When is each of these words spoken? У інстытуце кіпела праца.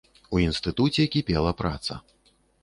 У 0.37 0.39
інстытуце 0.43 1.05
кіпела 1.17 1.53
праца. 1.61 1.99